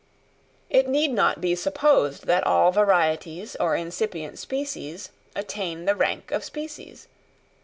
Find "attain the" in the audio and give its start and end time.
5.35-5.93